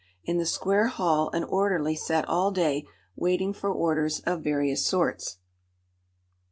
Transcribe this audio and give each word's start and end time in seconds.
In 0.23 0.39
the 0.39 0.47
square 0.47 0.87
hall 0.87 1.29
an 1.29 1.43
orderly 1.43 1.95
sat 1.95 2.27
all 2.27 2.49
day, 2.49 2.87
waiting 3.15 3.53
for 3.53 3.71
orders 3.71 4.19
of 4.21 4.43
various 4.43 4.83
sorts. 4.83 5.37